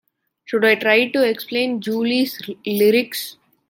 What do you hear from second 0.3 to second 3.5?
Should I try to explain Julie's lyrics?